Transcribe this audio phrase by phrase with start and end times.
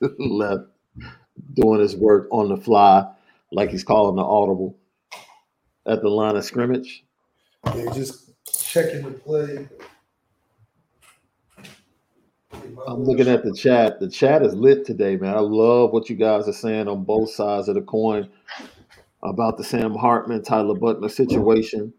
[0.18, 0.64] left
[1.54, 3.06] doing his work on the fly,
[3.52, 4.76] like he's calling the audible
[5.86, 7.04] at the line of scrimmage.
[7.74, 9.68] Yeah, just checking the play.
[12.86, 14.00] I'm looking at the chat.
[14.00, 15.34] The chat is lit today, man.
[15.34, 18.28] I love what you guys are saying on both sides of the coin
[19.22, 21.92] about the Sam Hartman, Tyler Buchner situation.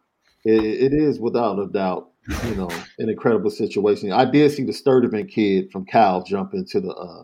[0.46, 2.10] It, it is without a doubt,
[2.46, 4.12] you know, an incredible situation.
[4.12, 7.24] I did see the Sturdivant kid from Cal jump into the uh,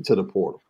[0.00, 0.62] into the portal.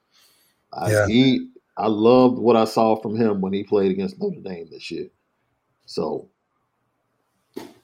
[0.73, 1.07] I, Yeah.
[1.07, 4.91] he, I loved what I saw from him when he played against Notre Dame this
[4.91, 5.09] year.
[5.87, 6.29] So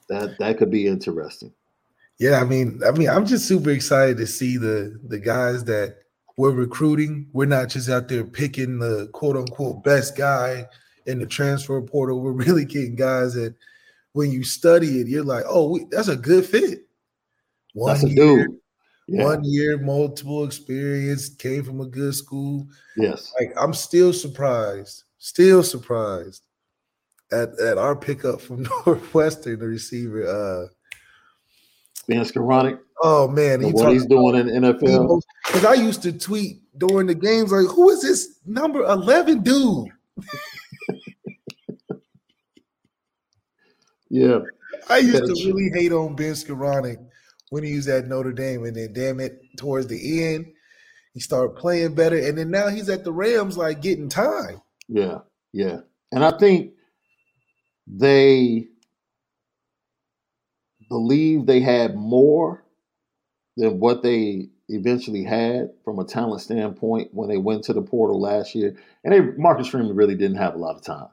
[0.08, 1.52] that that could be interesting.
[2.18, 5.98] Yeah, I mean, I mean, I'm just super excited to see the the guys that
[6.36, 7.28] we're recruiting.
[7.32, 10.66] We're not just out there picking the quote unquote best guy
[11.06, 12.20] in the transfer portal.
[12.20, 13.54] We're really getting guys that
[14.12, 16.86] when you study it, you're like, oh, we, that's a good fit.
[17.74, 18.58] One That's a year, dude.
[19.08, 19.24] Yeah.
[19.24, 22.66] one year, multiple experience, came from a good school.
[22.96, 23.32] Yes.
[23.38, 26.42] Like I'm still surprised, still surprised
[27.30, 30.26] at at our pickup from Northwestern, the receiver.
[30.26, 30.68] Uh
[32.08, 35.20] Ben Skowronek, oh man, he what he's doing in NFL.
[35.44, 39.88] Because I used to tweet during the games like, "Who is this number eleven dude?"
[44.08, 44.40] Yeah.
[44.88, 47.04] I used to really hate on Ben Skowronek
[47.50, 50.46] when he was at Notre Dame, and then damn it, towards the end,
[51.14, 54.60] he started playing better, and then now he's at the Rams, like getting time.
[54.88, 55.18] Yeah.
[55.52, 55.80] Yeah.
[56.12, 56.72] And I think
[57.86, 58.66] they
[60.88, 62.64] believe they had more
[63.56, 68.20] than what they eventually had from a talent standpoint when they went to the portal
[68.20, 68.76] last year.
[69.04, 71.08] And they, Marcus Freeman really didn't have a lot of time.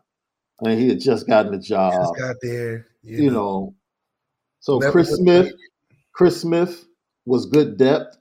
[0.64, 1.94] I mean, he had just gotten the job.
[1.94, 3.76] Just got there, you know.
[4.60, 5.52] So Never Chris Smith,
[6.14, 6.86] Chris Smith
[7.26, 8.18] was good depth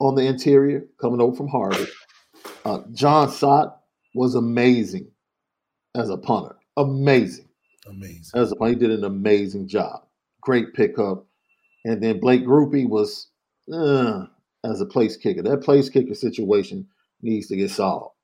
[0.00, 1.88] on the interior coming over from Harvard.
[2.64, 3.80] Uh, Jon Sot
[4.14, 5.10] was amazing
[5.94, 6.56] as a punter.
[6.76, 7.48] Amazing
[7.86, 8.40] amazing.
[8.40, 8.74] as a punter.
[8.74, 10.02] He did an amazing job.
[10.40, 11.26] Great pickup.
[11.84, 13.28] And then Blake Grupe was
[13.72, 14.24] uh,
[14.64, 15.42] as a place kicker.
[15.42, 16.86] That place kicker situation
[17.22, 18.14] needs to get solved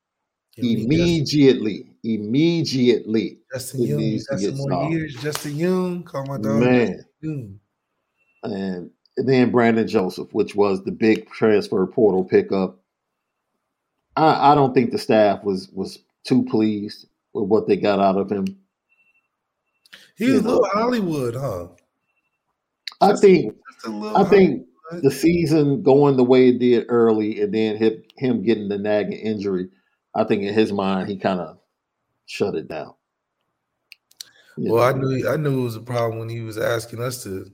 [0.57, 1.91] immediately.
[2.03, 3.39] Immediately.
[3.53, 4.95] Justin Yoon, needs to got some get more solved.
[4.95, 5.15] years.
[5.15, 6.61] Justin Yoon, call my dog.
[6.61, 7.05] Man.
[7.23, 7.59] Yoon.
[8.45, 12.79] and then Brandon Joseph, which was the big transfer portal pickup.
[14.17, 18.17] I, I don't think the staff was was too pleased with what they got out
[18.17, 18.47] of him.
[20.17, 20.49] He was You a know.
[20.51, 21.69] little Hollywood, huh?
[23.01, 23.55] I Just- think
[23.85, 25.03] I think Hollywood.
[25.05, 29.19] the season going the way it did early, and then him, him getting the nagging
[29.19, 29.69] injury.
[30.15, 31.59] I think in his mind he kind of
[32.27, 32.95] shut it down.
[34.57, 37.23] You Well, I knew I knew it was a problem when he was asking us
[37.23, 37.51] to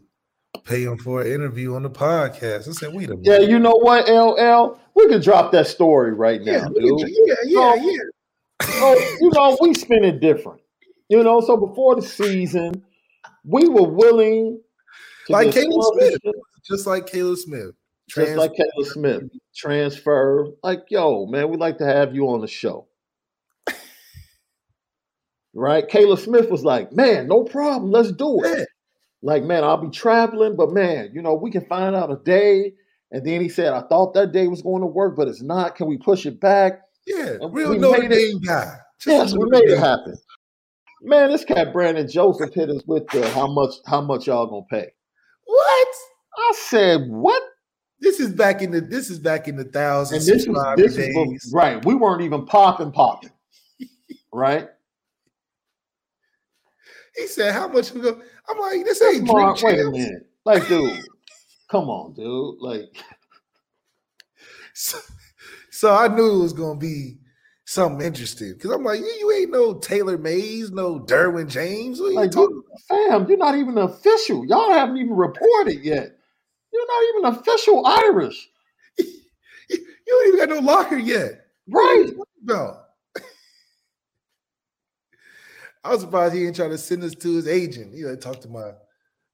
[0.65, 2.69] pay him for an interview on the podcast.
[2.69, 4.79] I said, "Wait a minute, Yeah, you know what, LL?
[4.95, 6.99] We could drop that story right now, yeah, dude.
[6.99, 7.99] can- yeah, yeah, So- yeah."
[8.83, 10.61] oh, you know, we spin it different.
[11.09, 12.85] You know, so before the season,
[13.45, 14.61] we were willing
[15.29, 16.21] Like Caleb Smith.
[16.65, 17.71] Just like Caleb Smith,
[18.09, 19.23] just like Caleb Smith,
[19.55, 20.49] transfer.
[20.63, 22.89] Like, yo, man, we'd like to have you on the show.
[25.55, 25.89] Right?
[25.89, 28.69] Caleb Smith was like, man, no problem, let's do it.
[29.23, 32.75] Like, man, I'll be traveling, but man, you know, we can find out a day.
[33.13, 35.75] And then he said, I thought that day was going to work, but it's not.
[35.77, 36.81] Can we push it back?
[37.07, 38.77] Yeah, And real we Notre it- Dame guy.
[39.01, 40.17] Just Yes, we made it happen.
[41.03, 44.65] Man, this cat Brandon Joseph hit us with the how much how much y'all gonna
[44.71, 44.91] pay.
[45.45, 45.89] What?
[46.39, 47.43] I said, what?
[48.01, 50.27] This is back in the this is back in the thousands.
[50.27, 51.15] And this was this days.
[51.15, 51.85] was right.
[51.85, 53.31] We weren't even popping popping.
[54.33, 54.69] right?
[57.17, 60.27] He said, "How much we go?" I'm like, "This ain't come on, Wait a minute,
[60.45, 61.05] like, dude,
[61.69, 62.97] come on, dude, like."
[64.79, 64.99] So,
[65.71, 67.17] so I knew it was gonna be
[67.67, 72.01] something interesting because I'm like, you, ain't no Taylor Mays, no Derwin James.
[72.01, 74.47] What like, you, fam, you're not even official.
[74.47, 76.17] Y'all haven't even reported yet.
[76.73, 78.49] You're not even official Irish.
[78.99, 79.07] you,
[79.69, 81.47] you don't even got no locker yet.
[81.69, 82.11] Right.
[82.43, 82.81] No.
[85.87, 87.95] I was surprised he didn't try to send us to his agent.
[87.95, 88.73] You know, talk to my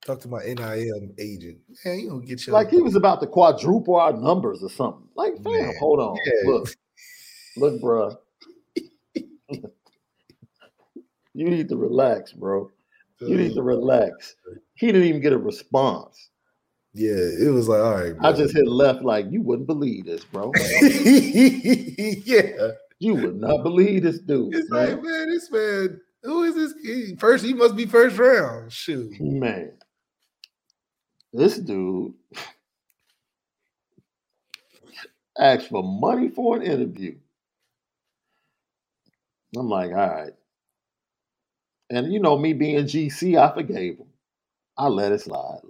[0.04, 1.58] talk to my NIL agent.
[1.84, 5.08] Man, you don't get your like he was about to quadruple our numbers or something.
[5.14, 5.74] Like, fam, Man.
[5.80, 6.16] hold on.
[6.26, 6.50] Yeah.
[6.50, 6.68] Look,
[7.56, 8.16] look, bro.
[11.32, 12.70] you need to relax, bro.
[13.20, 14.34] You need to relax.
[14.74, 16.30] He didn't even get a response.
[16.92, 18.18] Yeah, it was like, all right.
[18.18, 18.28] Bro.
[18.28, 20.52] I just hit left like you wouldn't believe this, bro.
[20.92, 22.72] yeah.
[22.98, 24.54] You would not believe this dude.
[24.54, 24.90] It's man.
[24.90, 26.74] like, man, this man who is this?
[26.82, 28.72] He, first, he must be first round.
[28.72, 29.72] Shoot, man,
[31.32, 32.14] this dude
[35.38, 37.16] asked for money for an interview.
[39.56, 40.32] I'm like, all right.
[41.90, 44.06] And you know, me being GC, I forgave him.
[44.78, 45.60] I let it slide.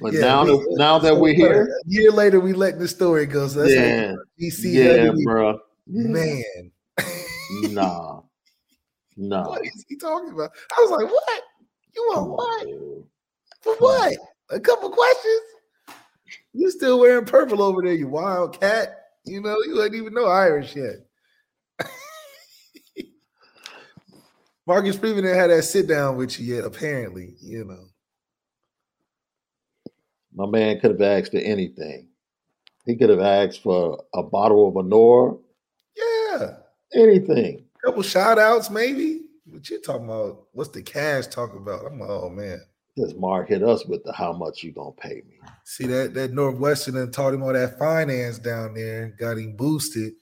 [0.00, 2.86] But yeah, now, we, that, now that we're here, a year later, we let the
[2.86, 3.48] story go.
[3.48, 6.70] So yeah, GC, yeah, bro, man,
[7.72, 8.20] nah.
[9.16, 9.42] No.
[9.42, 10.50] What is he talking about?
[10.76, 11.42] I was like, what?
[11.94, 12.66] You want what?
[13.62, 14.16] For what?
[14.50, 15.40] A couple questions?
[16.52, 18.98] You still wearing purple over there, you wild cat.
[19.24, 21.06] You know, you didn't even know Irish yet.
[24.66, 27.86] Marcus Freeman didn't have that sit down with you yet, apparently, you know.
[30.34, 32.08] My man could have asked for anything.
[32.84, 35.40] He could have asked for a bottle of Anor.
[35.96, 36.58] Yeah.
[36.94, 39.20] Anything couple shout outs, maybe.
[39.46, 40.48] What you talking about?
[40.52, 41.86] What's the cash talking about?
[41.86, 42.60] I'm like, oh man.
[42.98, 45.38] Just Mark hit us with the how much you gonna pay me.
[45.64, 50.14] See that that Northwestern and taught him all that finance down there, got him boosted,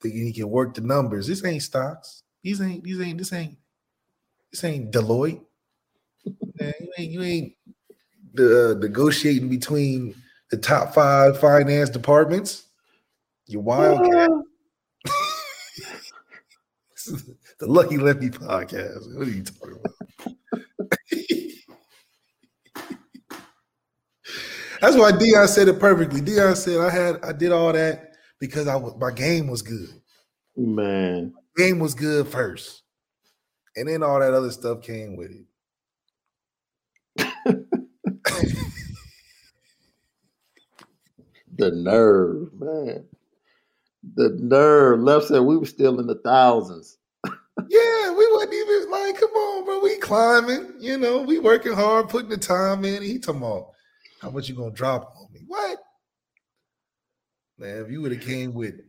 [0.00, 1.26] thinking he can work the numbers.
[1.26, 2.22] This ain't stocks.
[2.42, 3.58] These ain't these ain't this ain't
[4.50, 5.42] this ain't Deloitte.
[6.60, 7.52] man, you ain't you ain't
[8.38, 10.14] uh, negotiating between
[10.50, 12.64] the top five finance departments.
[13.46, 14.30] You wildcat.
[17.60, 19.14] the Lucky Lefty podcast.
[19.16, 19.94] What are you talking about?
[24.80, 26.22] That's why Deion said it perfectly.
[26.22, 29.90] Deion said I had I did all that because I was my game was good.
[30.56, 32.82] Man, my game was good first,
[33.76, 35.44] and then all that other stuff came with it.
[41.56, 43.04] the nerve, man.
[44.14, 45.00] The nerve.
[45.00, 46.98] Left said we were still in the thousands.
[47.26, 49.80] yeah, we wasn't even like, come on, bro.
[49.80, 53.02] We climbing, you know, we working hard, putting the time in.
[53.02, 53.70] He talking about
[54.20, 55.40] how much you gonna drop on me.
[55.46, 55.78] What?
[57.58, 58.80] Man, if you would have came with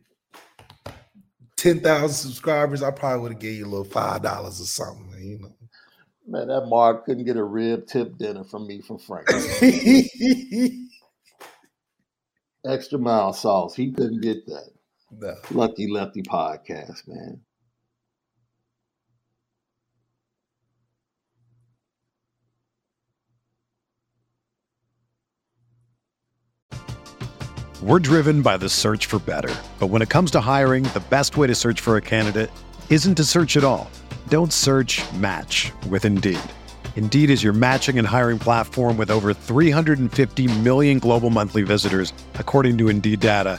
[1.56, 5.38] 10,000 subscribers, I probably would have gave you a little five dollars or something, you
[5.38, 5.52] know.
[6.26, 9.28] Man, that Mark couldn't get a rib tip dinner from me from Frank.
[12.64, 13.74] Extra mile sauce.
[13.74, 14.70] He couldn't get that.
[15.18, 15.34] No.
[15.50, 17.40] Lucky Lefty podcast, man.
[27.82, 29.52] We're driven by the search for better.
[29.80, 32.50] But when it comes to hiring, the best way to search for a candidate
[32.88, 33.90] isn't to search at all.
[34.28, 36.38] Don't search match with Indeed.
[36.94, 42.78] Indeed is your matching and hiring platform with over 350 million global monthly visitors, according
[42.78, 43.58] to Indeed data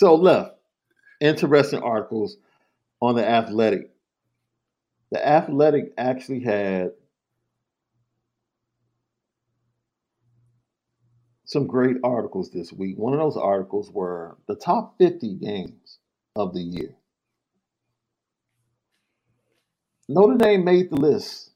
[0.00, 0.54] So left.
[1.20, 2.38] Interesting articles
[3.02, 3.90] on the athletic.
[5.12, 6.92] The athletic actually had
[11.44, 12.96] some great articles this week.
[12.96, 15.98] One of those articles were the top 50 games
[16.34, 16.96] of the year.
[20.08, 21.50] Notre Dame made the list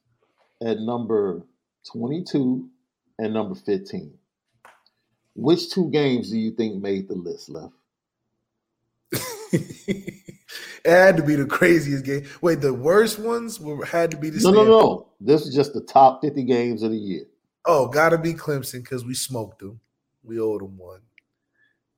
[0.63, 1.47] at number
[1.91, 2.69] 22
[3.19, 4.19] and number 15.
[5.35, 7.73] Which two games do you think made the list, Left?
[10.85, 12.27] it had to be the craziest game.
[12.41, 15.09] Wait, the worst ones were had to be the No, no, no.
[15.21, 17.25] This is just the top 50 games of the year.
[17.65, 19.81] Oh, gotta be Clemson because we smoked them.
[20.23, 21.01] We owed them one.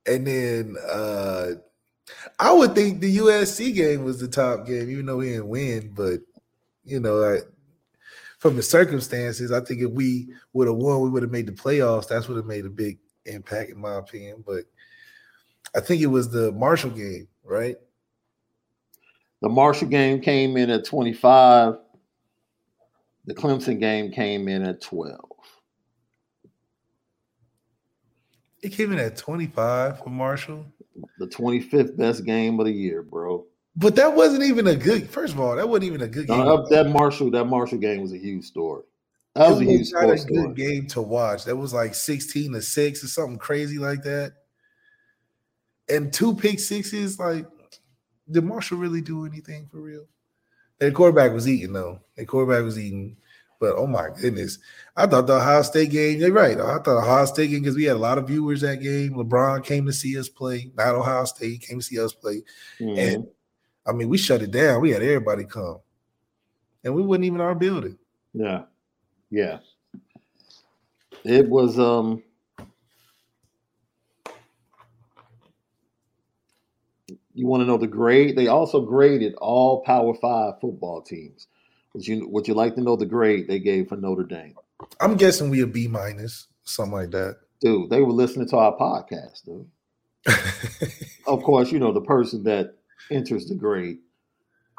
[0.07, 1.53] And then uh
[2.39, 5.93] I would think the USC game was the top game, even though we didn't win.
[5.95, 6.21] But
[6.85, 7.39] you know, I,
[8.39, 11.53] from the circumstances, I think if we would have won, we would have made the
[11.53, 12.09] playoffs.
[12.09, 14.45] That's what have made a big impact, in my opinion.
[14.47, 14.65] But
[15.75, 17.77] I think it was the Marshall game, right?
[19.43, 21.77] The Marshall game came in at 25.
[23.27, 25.19] The Clemson game came in at 12.
[28.63, 30.65] It came in at 25 for Marshall.
[31.19, 33.45] The 25th best game of the year, bro.
[33.77, 35.09] But that wasn't even a good.
[35.11, 36.39] First of all, that wasn't even a good game.
[36.39, 38.83] No, that Marshall, that Marshall game was a huge story.
[39.35, 40.55] That was, it a huge not a story.
[40.55, 41.45] game to watch.
[41.45, 44.33] That was like 16 to 6 or something crazy like that.
[45.89, 47.47] And two pick sixes, like,
[48.31, 50.07] did Marshall really do anything for real?
[50.79, 52.01] Their quarterback was eating, though.
[52.17, 53.17] Their quarterback was eating.
[53.59, 54.59] But oh my goodness.
[54.97, 56.61] I thought the Ohio State game, you're right.
[56.61, 59.15] I thought Ohio State game, because we had a lot of viewers that game.
[59.15, 62.43] LeBron came to see us play, not Ohio State, came to see us play.
[62.79, 62.99] Mhm.
[62.99, 63.29] And
[63.87, 64.83] I mean, we shut it down.
[64.83, 65.79] We had everybody come.
[66.85, 67.97] And we wasn't even our building.
[68.35, 68.65] Yeah.
[69.31, 69.61] Yeah.
[71.25, 72.23] It was um
[77.37, 78.37] you want to know the grade?
[78.37, 81.47] They also graded all Power Five football teams.
[81.95, 84.55] Would you would you like to know the grade they gave for Notre Dame?
[85.01, 87.37] I'm guessing we a B minus, something like that.
[87.61, 89.67] Dude, they were listening to our podcast, dude.
[91.27, 92.75] Of course, you know the person that
[93.11, 93.99] enters the grade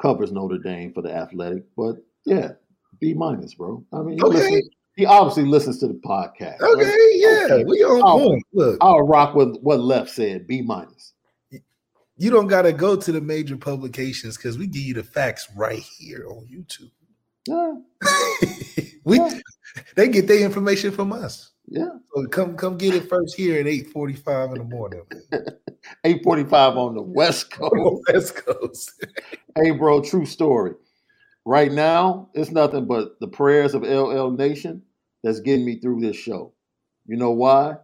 [0.00, 2.52] covers Notre Dame for the athletic, but yeah,
[3.00, 3.84] B minus, bro.
[3.92, 4.62] I mean, he, Okay.
[4.96, 6.58] he obviously listens to the podcast.
[6.60, 6.74] right?
[6.76, 7.64] okay, yeah, Okay.
[7.64, 8.28] we on Oh.
[8.28, 8.42] point.
[8.54, 10.46] Look, I'll rock with what Left said.
[10.46, 11.12] B minus.
[12.18, 15.48] You don't got to go to the major publications because we give you the facts
[15.56, 16.90] right here on YouTube.
[17.46, 17.74] Yeah,
[19.04, 19.38] we Yeah.
[19.96, 21.52] they get their information from us.
[21.66, 21.88] yeah.
[22.14, 25.02] So come come get it first here at 8:45 in the morning.
[26.04, 28.02] Eight forty five on the West Coast.
[28.12, 29.04] West Coast.
[29.56, 30.72] hey, bro, true story.
[31.46, 34.82] Right now, it's nothing but the prayers of LL Nation
[35.22, 36.52] that's getting me through this show.
[37.06, 37.76] You know why?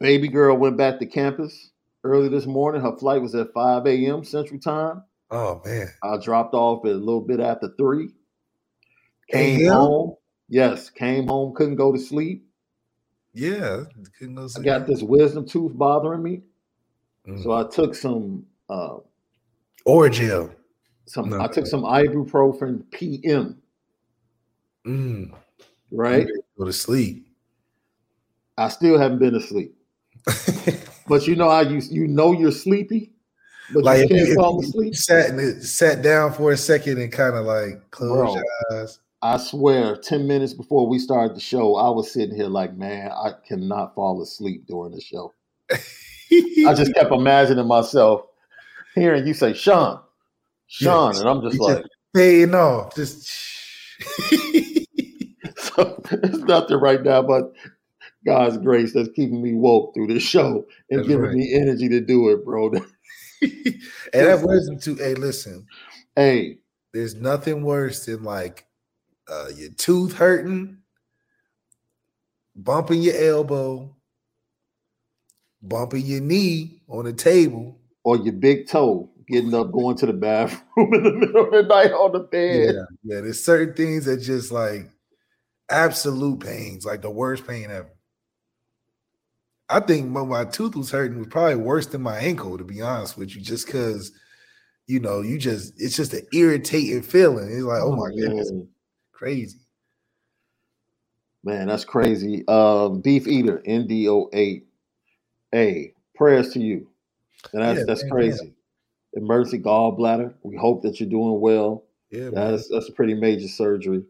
[0.00, 1.70] Baby girl went back to campus
[2.08, 2.80] early this morning.
[2.80, 4.24] Her flight was at 5 a.m.
[4.24, 5.02] Central Time.
[5.30, 5.88] Oh man.
[6.02, 8.08] I dropped off at a little bit after three.
[9.30, 9.72] Came AM?
[9.74, 10.14] home.
[10.48, 12.46] Yes, came home, couldn't go to sleep.
[13.34, 13.84] Yeah.
[14.18, 16.42] Couldn't go I got this wisdom tooth bothering me.
[17.26, 17.42] Mm.
[17.42, 18.96] So I took some uh
[19.86, 20.54] Orgel.
[21.06, 21.40] some No.
[21.40, 23.60] I took some ibuprofen PM,
[24.86, 25.32] Mm.
[25.90, 26.26] right?
[26.58, 27.26] Go to sleep.
[28.56, 29.76] I still haven't been asleep.
[31.08, 33.12] But you know how you you know you're sleepy,
[33.72, 34.94] but like you can't if fall asleep.
[34.94, 38.34] sat and sat down for a second and kind of like closed Bro.
[38.34, 38.98] your eyes.
[39.20, 43.10] I swear, 10 minutes before we started the show, I was sitting here like, man,
[43.10, 45.34] I cannot fall asleep during the show.
[45.72, 48.26] I just kept imagining myself
[48.94, 50.00] hearing you say, Shaun,
[50.68, 51.84] Shaun, and I'm just like,
[52.14, 52.94] fading off.
[52.94, 53.26] Just
[55.56, 57.52] so it's nothing right now but
[58.26, 61.34] God's grace that's keeping me woke through this show and That's giving right.
[61.34, 62.70] me energy to do it, bro.
[62.72, 62.82] and
[64.12, 64.96] that wisdom too.
[64.96, 65.66] Hey, listen,
[66.16, 66.58] hey,
[66.92, 68.66] there's nothing worse than like
[69.30, 70.78] uh, your tooth hurting,
[72.56, 73.94] bumping your elbow,
[75.62, 77.78] bumping your knee on the table.
[78.04, 80.62] or your big toe getting up, going to the bathroom
[80.94, 82.74] in the middle of the night on the bed.
[82.74, 83.20] Yeah, yeah.
[83.20, 84.88] There's certain things that just like
[85.70, 87.90] absolute pains, like the worst pain ever.
[89.70, 92.80] I think when my tooth was hurting was probably worse than my ankle, to be
[92.80, 94.12] honest with you, just because
[94.88, 97.50] you know, you just it's just an irritating feeling.
[97.52, 98.68] It's like, oh my goodness, man.
[99.12, 99.58] crazy.
[101.44, 102.46] Man, that's crazy.
[102.48, 104.64] Um, Beef Eater, NDO8.
[105.52, 106.88] Hey, prayers to you.
[107.52, 108.54] And that's Yeah, that's man, crazy.
[109.12, 110.34] Emergency gallbladder.
[110.42, 111.84] We hope that you're doing well.
[112.10, 112.52] Yeah, man.
[112.52, 114.04] That's that's a pretty major surgery.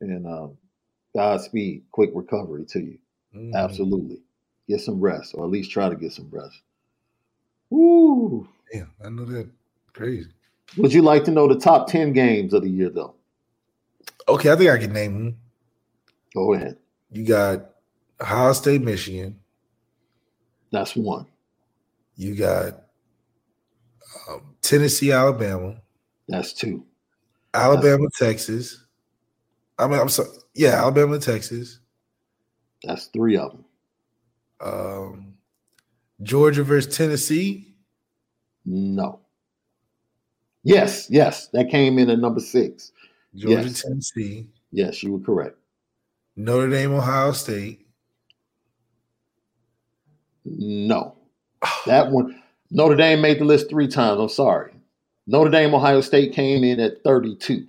[0.00, 0.56] And um,
[1.14, 2.98] Godspeed, quick recovery to you.
[3.34, 3.54] Mhm.
[3.54, 4.18] Absolutely.
[4.68, 6.60] Get some rest, or at least try to get some rest.
[7.70, 8.48] Woo.
[8.72, 9.48] Damn, I know that.
[9.92, 10.30] Crazy.
[10.76, 13.14] Would you like to know the top 10 games of the year, though?
[14.28, 15.36] Okay, I think I can name them.
[16.34, 16.78] Go ahead.
[17.10, 17.70] You got
[18.20, 19.38] Ohio State, Michigan.
[20.70, 21.26] That's one.
[22.16, 22.84] You got
[24.28, 25.76] um, Tennessee, Alabama.
[26.28, 26.86] That's two.
[27.52, 28.84] Alabama, That's Texas.
[29.78, 30.28] I mean, I'm sorry.
[30.54, 31.80] Yeah, Alabama, Texas.
[32.84, 33.64] That's three of them.
[34.62, 35.34] Um,
[36.22, 37.74] Georgia versus Tennessee.
[38.64, 39.20] No.
[40.64, 42.92] Yes, yes, that came in at number six.
[43.34, 43.82] Georgia, yes.
[43.82, 44.46] Tennessee.
[44.70, 45.56] Yes, you were correct.
[46.36, 47.86] Notre Dame, Ohio State.
[50.44, 51.16] No.
[51.86, 52.40] That one,
[52.70, 54.20] Notre Dame made the list three times.
[54.20, 54.72] I'm sorry.
[55.26, 57.66] Notre Dame, Ohio State came in at 32.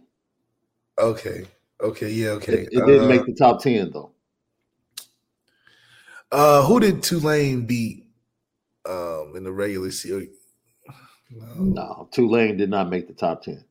[0.97, 1.45] Okay.
[1.81, 2.11] Okay.
[2.11, 2.29] Yeah.
[2.29, 2.53] Okay.
[2.53, 4.12] It, it didn't uh, make the top 10, though.
[6.33, 8.07] Uh, who did Tulane beat
[8.89, 10.33] um, in the regular season?
[11.29, 11.63] No.
[11.63, 13.63] no, Tulane did not make the top 10.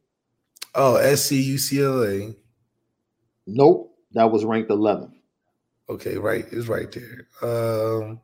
[0.76, 2.36] Oh, SC UCLA.
[3.48, 3.98] Nope.
[4.12, 5.12] That was ranked 11th.
[5.90, 6.44] Okay, right.
[6.52, 7.26] It's right there.
[7.42, 8.20] Um,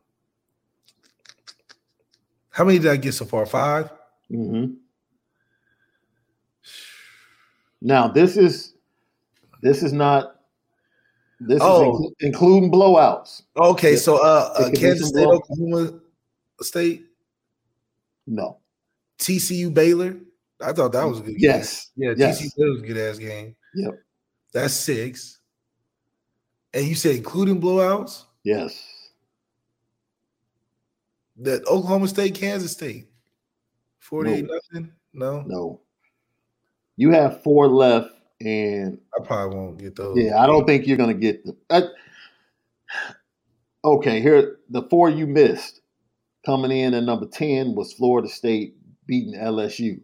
[2.49, 3.45] how many did I get so far?
[3.45, 3.89] 5
[4.31, 4.73] Mm-hmm.
[7.81, 8.75] Now this is
[9.63, 10.38] this is not
[11.39, 11.93] this oh.
[11.93, 13.43] is inc- including blowouts.
[13.57, 15.99] Okay, so uh, uh Kansas State, Oklahoma
[16.61, 17.05] State.
[18.27, 18.59] No.
[19.17, 20.17] TCU Baylor.
[20.61, 21.35] I thought that was a good.
[21.37, 21.91] Yes.
[21.97, 22.09] Game.
[22.09, 22.15] Yeah.
[22.17, 22.41] Yes.
[22.41, 23.55] TCU Baylor was a good ass game.
[23.75, 23.93] Yep.
[24.53, 25.39] That's six.
[26.73, 28.23] And you said including blowouts?
[28.43, 29.09] Yes.
[31.37, 33.07] That Oklahoma State, Kansas State.
[33.99, 34.53] 48 no.
[34.53, 34.91] nothing?
[35.13, 35.41] No.
[35.47, 35.81] No.
[36.97, 40.17] You have four left, and I probably won't get those.
[40.17, 41.57] Yeah, I don't think you're gonna get them.
[41.69, 41.83] I,
[43.83, 45.81] okay, here the four you missed.
[46.45, 48.75] Coming in at number 10 was Florida State
[49.05, 49.99] beating LSU.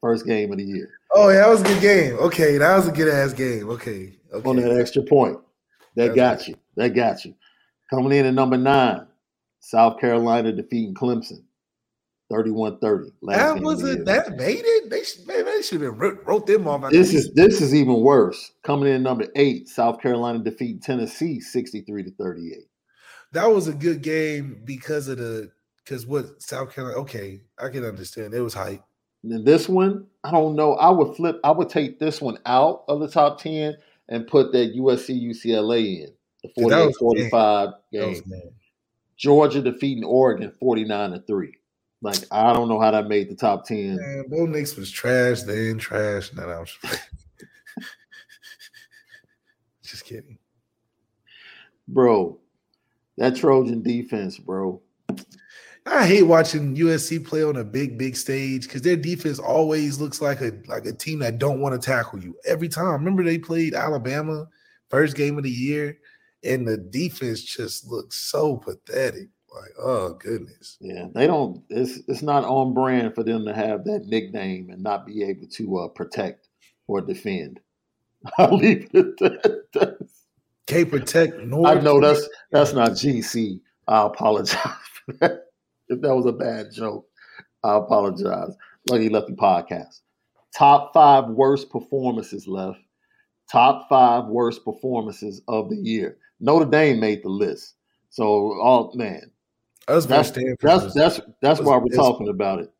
[0.00, 0.90] First game of the year.
[1.12, 2.14] Oh, yeah, that was a good game.
[2.18, 3.70] Okay, that was a good ass game.
[3.70, 4.14] Okay.
[4.32, 4.48] okay.
[4.48, 5.38] On that extra point.
[5.94, 6.56] That got you.
[6.76, 7.34] That got you.
[7.88, 9.06] Coming in at number nine,
[9.60, 11.42] South Carolina defeating Clemson.
[12.30, 13.10] 31-30.
[13.22, 14.04] That was it.
[14.04, 14.90] That made it.
[14.90, 16.90] They should, man, they should have wrote, wrote them off.
[16.90, 18.52] This is this is even worse.
[18.62, 22.58] Coming in number eight, South Carolina defeat Tennessee 63 to 38.
[23.32, 25.50] That was a good game because of the
[25.84, 26.98] because what South Carolina.
[27.00, 28.34] Okay, I can understand.
[28.34, 28.82] It was hype.
[29.22, 30.74] And this one, I don't know.
[30.74, 31.38] I would flip.
[31.44, 33.76] I would take this one out of the top ten
[34.08, 36.12] and put that USC UCLA in
[36.42, 38.22] the 48 45 game.
[39.16, 41.54] Georgia defeating Oregon 49 to 3.
[42.02, 43.96] Like, I don't know how that made the top 10.
[43.96, 46.32] Man, Bo Nix was trash, then trash.
[46.34, 46.64] No, no,
[49.82, 50.38] just kidding.
[51.88, 52.38] Bro,
[53.16, 54.80] that Trojan defense, bro.
[55.86, 60.20] I hate watching USC play on a big, big stage because their defense always looks
[60.20, 62.92] like a like a team that don't want to tackle you every time.
[62.92, 64.48] Remember they played Alabama
[64.88, 65.98] first game of the year,
[66.42, 69.28] and the defense just looks so pathetic.
[69.56, 70.76] Like, oh goodness.
[70.80, 71.62] Yeah, they don't.
[71.70, 75.46] It's it's not on brand for them to have that nickname and not be able
[75.48, 76.48] to uh, protect
[76.86, 77.60] or defend.
[78.38, 80.08] I'll leave it at that.
[80.66, 81.38] Can't protect.
[81.38, 83.60] Nor I know that's that's not GC.
[83.88, 84.58] I apologize
[85.06, 85.46] for that
[85.88, 87.06] if that was a bad joke,
[87.62, 88.54] I apologize.
[88.90, 90.00] Lucky Lefty podcast.
[90.54, 92.78] Top five worst performances left.
[93.50, 96.18] Top five worst performances of the year.
[96.40, 97.74] Notre Dame made the list.
[98.10, 98.24] So,
[98.60, 99.30] oh man,
[99.86, 102.72] that's that's that's, that's, that's why we're talking about it.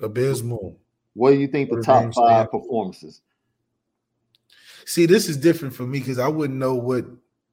[0.00, 0.78] Abysmal.
[1.14, 3.20] What do you think the top five performances?
[4.84, 7.04] See, this is different for me because I wouldn't know what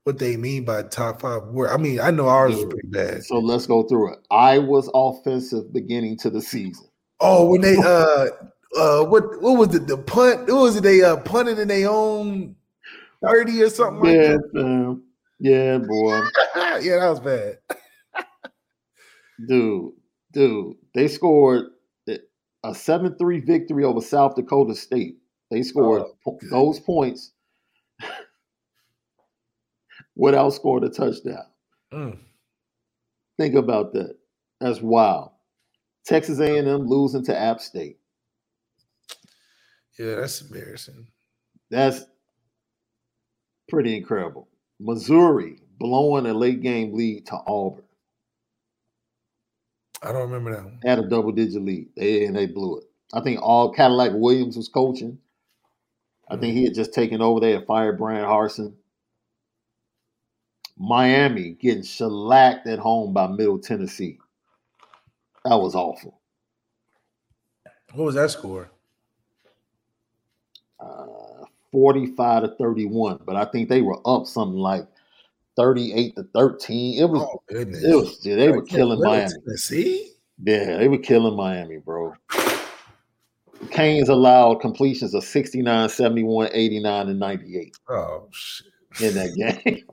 [0.04, 1.70] what they mean by top five word.
[1.70, 3.24] I mean, I know ours is pretty bad.
[3.24, 4.20] So let's go through it.
[4.32, 6.88] I was offensive beginning to the season.
[7.20, 8.28] Oh, when they uh
[8.78, 10.48] uh what what was it the punt?
[10.48, 12.56] What was it they uh punted in their own
[13.24, 15.02] 30 or something like yeah, that?
[15.40, 16.22] yeah, boy.
[16.82, 17.58] yeah, that was bad.
[19.48, 19.94] Dude,
[20.34, 21.68] dude, they scored
[22.64, 25.18] a 7-3 victory over South Dakota State.
[25.50, 27.32] They scored oh, those points
[30.16, 31.46] without scoring a touchdown.
[31.92, 32.20] Mm.
[33.38, 34.18] Think about that.
[34.60, 35.32] That's wild.
[36.06, 37.98] Texas A&M losing to App State.
[39.98, 41.08] Yeah, that's embarrassing.
[41.70, 42.06] That's
[43.70, 44.48] pretty incredible.
[44.80, 47.84] Missouri blowing a late game lead to Auburn.
[50.02, 50.80] I don't remember that one.
[50.84, 51.90] Had a double digit lead.
[51.96, 52.86] They and they blew it.
[53.14, 55.18] I think all Cadillac Williams was coaching.
[56.30, 57.40] I think he had just taken over.
[57.40, 58.74] They had fired Bryan Harsin.
[60.78, 64.20] Miami getting shellacked at home by Middle Tennessee.
[65.44, 66.20] That was awful.
[67.94, 68.70] What was that score?
[70.80, 74.88] Uh, 45 to 31, but I think they were up something like
[75.60, 77.02] 38 to 13.
[77.02, 77.84] It was, oh, goodness.
[77.84, 79.34] It was yeah, they were killing Miami.
[79.56, 80.14] See?
[80.42, 82.14] Yeah, they were killing Miami, bro.
[83.70, 87.78] Canes allowed completions of 69, 71, 89, and 98.
[87.90, 88.68] Oh, shit.
[89.02, 89.84] In that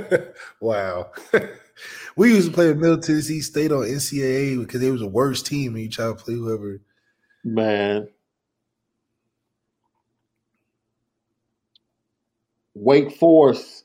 [0.00, 0.32] game.
[0.60, 1.10] wow.
[2.16, 5.44] we used to play with Middle Tennessee State on NCAA because they was the worst
[5.46, 6.80] team and you try to play whoever.
[7.44, 8.08] Man.
[12.74, 13.84] Wake Forest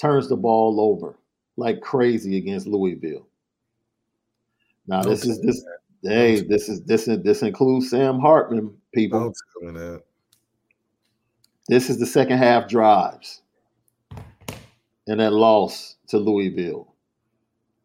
[0.00, 1.18] turns the ball over
[1.56, 3.26] like crazy against Louisville.
[4.86, 5.64] Now this is this
[6.02, 9.32] hey, this is this this includes Sam Hartman, people.
[11.68, 13.42] This is the second half drives
[15.08, 16.94] and that loss to Louisville.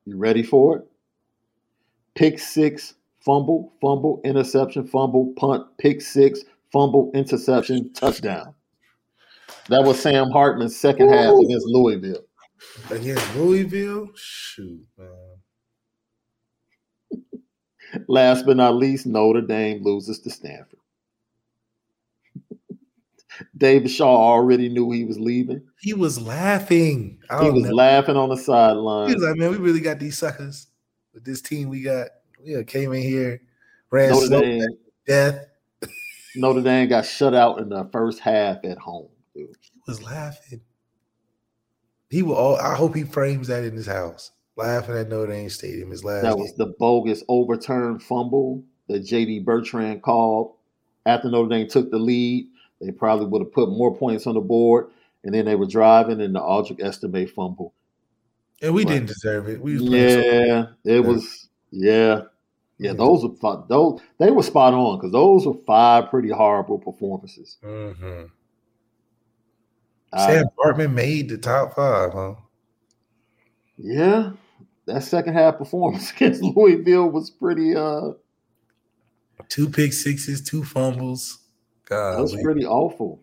[0.06, 0.88] You ready for it?
[2.16, 8.54] Pick six, fumble, fumble, interception, fumble, punt, pick six, fumble, interception, touchdown.
[9.70, 11.14] That was Sam Hartman's second Ooh.
[11.14, 12.24] half against Louisville.
[12.90, 14.10] Against Louisville?
[14.16, 15.10] Shoot, man.
[18.08, 20.80] Last but not least, Notre Dame loses to Stanford.
[23.58, 25.62] David Shaw already knew he was leaving.
[25.80, 27.20] He was laughing.
[27.42, 27.76] He was know.
[27.76, 29.10] laughing on the sideline.
[29.10, 30.68] He was like, "Man, we really got these suckers
[31.14, 31.70] with this team.
[31.70, 32.08] We got,
[32.44, 33.42] yeah, came in here,
[33.90, 34.68] ran Notre Dame,
[35.08, 35.46] death.
[36.36, 39.10] Notre Dame got shut out in the first half at home.
[39.36, 39.56] Dude.
[39.60, 40.62] He was laughing.
[42.10, 42.36] He will.
[42.36, 44.32] All, I hope he frames that in his house.
[44.58, 45.92] Laughing at Notre Dame Stadium.
[45.92, 46.24] His last.
[46.24, 50.56] That was the bogus overturned fumble that JD Bertrand called
[51.06, 52.48] after Notre Dame took the lead.
[52.82, 54.88] They probably would have put more points on the board,
[55.24, 57.74] and then they were driving, and the Audric Estime fumble.
[58.62, 59.62] And we didn't deserve it.
[59.62, 62.24] We yeah, it was yeah,
[62.78, 62.94] yeah.
[62.94, 67.58] Those were those they were spot on because those were five pretty horrible performances.
[67.64, 68.26] Mm-hmm.
[70.18, 72.36] Sam Hartman made the top five, huh?
[73.78, 74.32] Yeah,
[74.86, 77.76] that second half performance against Louisville was pretty.
[77.76, 78.12] uh
[79.50, 81.40] Two pick sixes, two fumbles.
[81.86, 82.44] God, that was man.
[82.44, 83.20] pretty awful.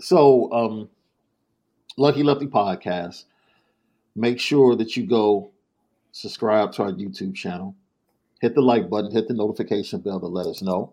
[0.00, 0.88] So, um
[1.96, 3.24] Lucky Lefty podcast.
[4.16, 5.50] Make sure that you go
[6.12, 7.74] subscribe to our YouTube channel.
[8.40, 10.92] Hit the like button, hit the notification bell to let us know.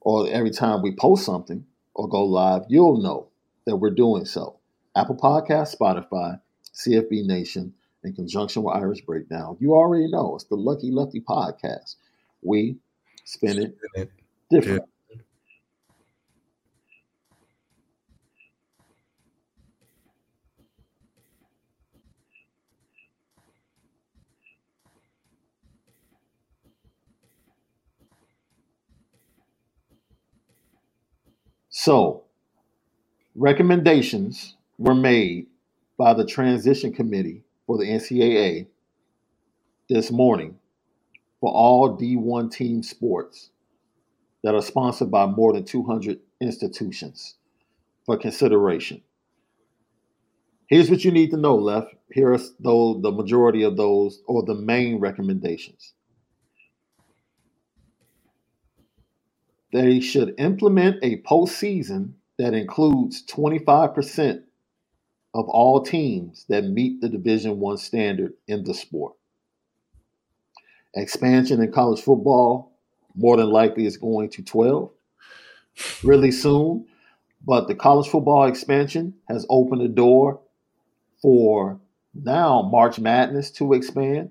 [0.00, 1.64] Or every time we post something
[1.94, 3.28] or go live, you'll know
[3.66, 4.58] that we're doing so.
[4.96, 6.40] Apple Podcast, Spotify,
[6.74, 7.74] CFB Nation,
[8.04, 9.56] in conjunction with Irish Breakdown.
[9.60, 11.96] You already know it's the Lucky Lefty podcast.
[12.42, 12.76] We
[13.24, 14.10] spin it, it.
[14.50, 14.82] different.
[15.10, 15.16] Yeah.
[31.70, 32.23] So,
[33.34, 35.46] recommendations were made
[35.98, 38.66] by the transition committee for the NCAA
[39.88, 40.58] this morning
[41.40, 43.50] for all D1 team sports
[44.42, 47.36] that are sponsored by more than 200 institutions
[48.04, 49.02] for consideration.
[50.66, 51.94] Here's what you need to know, Left.
[52.10, 55.92] Here are though the majority of those or the main recommendations.
[59.72, 64.42] They should implement a postseason that includes 25%
[65.34, 69.14] of all teams that meet the Division 1 standard in the sport.
[70.94, 72.72] Expansion in college football
[73.16, 74.90] more than likely is going to 12
[76.02, 76.86] really soon,
[77.44, 80.40] but the college football expansion has opened the door
[81.20, 81.80] for
[82.14, 84.30] now March Madness to expand,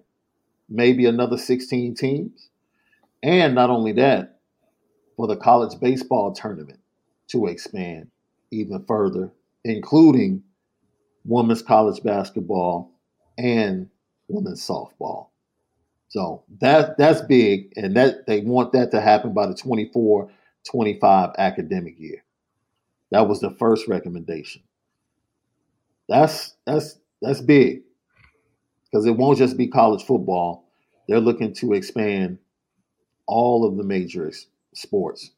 [0.70, 2.50] maybe another 16 teams.
[3.22, 4.40] And not only that,
[5.16, 6.80] for the college baseball tournament
[7.34, 8.10] to expand
[8.52, 9.32] even further,
[9.66, 10.44] including
[11.26, 12.92] women's college basketball
[13.38, 13.90] and
[14.30, 15.28] women's softball.
[16.10, 22.00] So that that's big, and that they want that to happen by the 24-25 academic
[22.00, 22.24] year.
[23.12, 24.64] That was the first recommendation.
[26.08, 27.82] That's that's that's big
[28.86, 30.66] because it won't just be college football.
[31.08, 32.38] They're looking to expand
[33.28, 34.32] all of the major
[34.76, 35.32] sports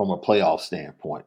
[0.00, 1.26] from a playoff standpoint.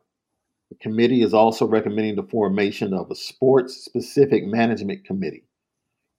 [0.72, 5.44] The committee is also recommending the formation of a sports specific management committee.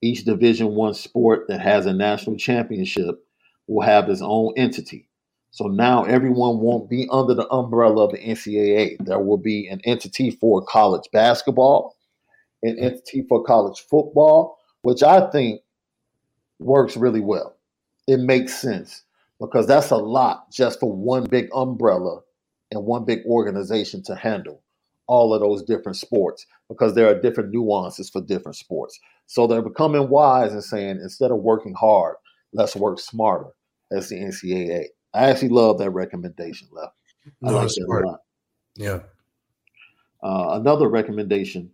[0.00, 3.26] Each Division 1 sport that has a national championship
[3.66, 5.08] will have its own entity.
[5.50, 9.04] So now everyone won't be under the umbrella of the NCAA.
[9.04, 11.96] There will be an entity for college basketball,
[12.62, 15.60] an entity for college football, which I think
[16.60, 17.56] works really well.
[18.06, 19.02] It makes sense
[19.40, 22.20] because that's a lot just for one big umbrella
[22.70, 24.62] and one big organization to handle
[25.06, 28.98] all of those different sports because there are different nuances for different sports.
[29.26, 32.16] So they're becoming wise and saying instead of working hard,
[32.52, 33.50] let's work smarter
[33.92, 34.86] as the NCAA.
[35.12, 36.94] I actually love that recommendation, Left.
[37.44, 38.20] I No, like that a lot.
[38.76, 39.00] Yeah.
[40.22, 41.70] Uh, another recommendation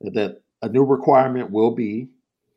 [0.00, 2.08] that a new requirement will be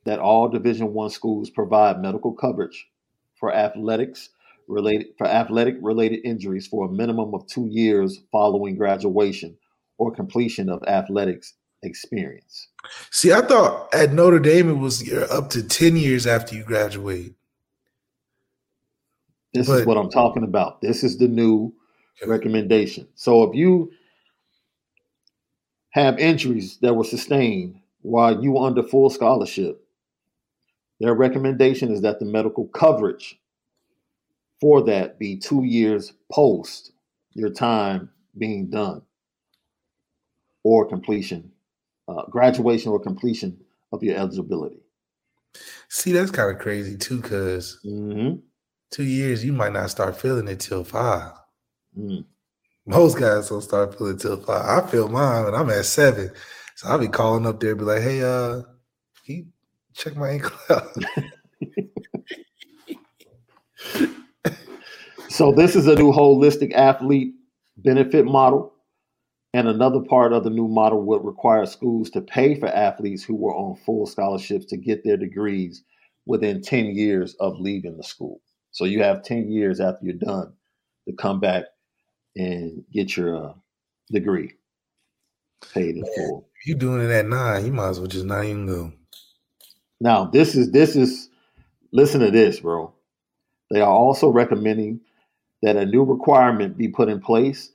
[0.06, 2.88] that all Division One schools provide medical coverage
[3.36, 4.30] for athletics
[4.70, 9.58] related for athletic related injuries for a minimum of two years following graduation
[9.98, 12.68] or completion of athletics experience.
[13.12, 16.64] See, I thought at Notre Dame it was you're up to 10 years after you
[16.64, 17.34] graduate.
[19.54, 20.82] This is what I'm talking about.
[20.82, 21.74] This is the new
[22.22, 22.30] Okay.
[22.30, 23.08] recommendation.
[23.16, 23.92] So if you
[25.92, 29.82] have injuries that were sustained while you were under full scholarship,
[31.00, 33.40] their recommendation is that the medical coverage
[34.60, 36.92] for that be two years post
[37.34, 39.02] your time being done
[40.64, 41.52] or completion,
[42.08, 43.58] uh, graduation or completion
[43.92, 44.82] of your eligibility.
[45.90, 48.42] See, that's kind of crazy too, because Mhm.
[48.92, 51.34] two years you might not start feeling it till five.
[51.98, 52.26] Mm.
[52.86, 54.84] Most guys don't start feeling it till five.
[54.84, 56.32] I feel mine when I'm at seven.
[56.76, 58.62] So I'll be calling up there, be like, hey, uh,
[59.26, 59.48] can you
[59.94, 60.96] check my ankle out?
[65.30, 67.36] So this is a new holistic athlete
[67.78, 68.74] benefit model.
[69.54, 73.36] And another part of the new model would require schools to pay for athletes who
[73.36, 75.84] were on full scholarships to get their degrees
[76.26, 78.42] within 10 years of leaving the school.
[78.72, 80.54] So you have 10 years after you're done
[81.08, 81.66] to come back
[82.36, 83.54] and get your uh,
[84.12, 84.54] degree
[85.74, 86.48] paid in full.
[86.60, 88.94] If you doing it at nine, you might as well just not even go.
[90.00, 91.30] Now, this is this is
[91.92, 92.94] listen to this, bro.
[93.72, 95.02] They are also recommending
[95.62, 97.72] that a new requirement be put in place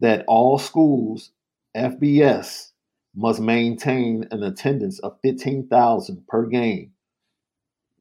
[0.00, 1.30] that all schools
[1.76, 2.70] FBS
[3.16, 6.92] must maintain an attendance of 15,000 per game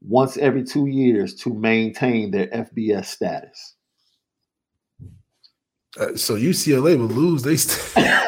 [0.01, 3.75] once every 2 years to maintain their FBS status.
[5.99, 7.95] Uh, so UCLA would lose they st-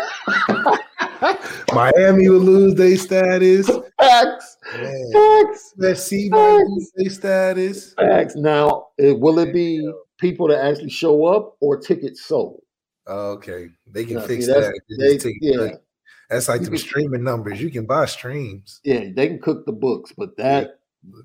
[1.74, 3.70] Miami would lose their status.
[4.00, 4.58] Facts.
[4.74, 5.74] Man, Facts.
[5.78, 7.94] USC might lose their status.
[7.96, 8.36] Facts.
[8.36, 12.62] Now, it, will it be people that actually show up or tickets sold?
[13.08, 14.80] Oh, okay, they can Yeah, fix see, that.
[15.00, 15.58] They they- yeah.
[15.58, 15.82] like,
[16.30, 17.62] that's like You can- streaming numbers.
[17.62, 18.80] You can buy streams.
[18.84, 20.80] Yeah, they can cook the books, but that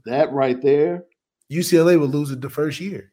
[0.05, 1.07] that right there,
[1.51, 3.13] UCLA would lose it the first year.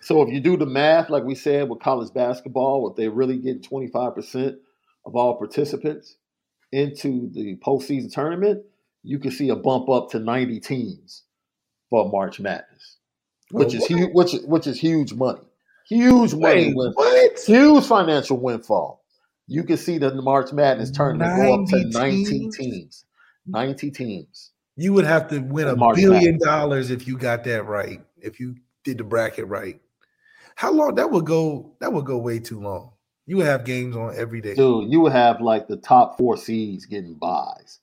[0.00, 3.38] so if you do the math, like we said with college basketball, if they really
[3.38, 4.56] get 25%
[5.06, 6.16] of all participants
[6.72, 8.62] into the postseason tournament,
[9.02, 11.24] you can see a bump up to 90 teams
[11.90, 12.98] for March Madness,
[13.50, 15.40] which Oh, is huge, which is which is huge money.
[15.88, 17.40] Huge money Wait, what?
[17.46, 19.02] huge financial windfall.
[19.48, 22.56] You can see the March Madness tournament go up to 90 90 teams?
[22.56, 23.04] teams.
[23.46, 24.50] 90 teams.
[24.76, 26.42] You would have to win a March billion Madness.
[26.44, 28.00] dollars if you got that right.
[28.20, 29.80] If you did the bracket right.
[30.54, 31.74] How long that would go?
[31.80, 32.92] That would go way too long.
[33.26, 34.54] You would have games on every day.
[34.54, 37.80] Dude, you would have like the top four seeds getting buys.